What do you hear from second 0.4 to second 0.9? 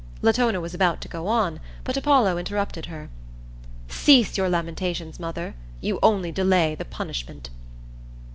was